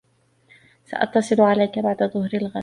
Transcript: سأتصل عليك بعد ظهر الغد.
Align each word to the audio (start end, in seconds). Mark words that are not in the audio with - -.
سأتصل 0.85 1.41
عليك 1.41 1.79
بعد 1.79 2.03
ظهر 2.03 2.29
الغد. 2.33 2.57